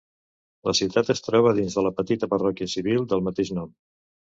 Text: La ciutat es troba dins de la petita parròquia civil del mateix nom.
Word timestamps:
La 0.69 0.73
ciutat 0.79 1.11
es 1.15 1.21
troba 1.25 1.51
dins 1.59 1.77
de 1.81 1.85
la 1.89 1.93
petita 1.99 2.31
parròquia 2.33 2.73
civil 2.75 3.07
del 3.15 3.25
mateix 3.31 3.55
nom. 3.61 3.73